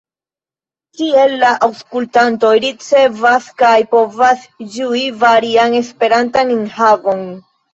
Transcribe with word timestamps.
Tiel 1.01 1.33
la 1.43 1.51
aŭskultantoj 1.67 2.53
ricevas 2.65 3.51
kaj 3.63 3.75
povas 3.93 4.49
ĝui 4.79 5.05
varian 5.27 5.77
Esperantan 5.83 6.57
enhavon. 6.57 7.27